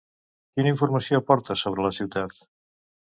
Quina 0.55 0.71
informació 0.71 1.19
aporta 1.23 1.59
sobre 1.65 1.85
la 1.87 1.93
ciutat? 1.99 2.45